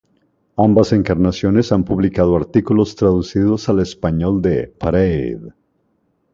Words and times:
Ambas 0.57 0.93
encarnaciones 0.93 1.71
han 1.71 1.83
publicado 1.83 2.35
artículos 2.35 2.95
traducidos 2.95 3.69
al 3.69 3.81
español 3.81 4.41
de 4.41 4.65
"Parade". 4.67 5.53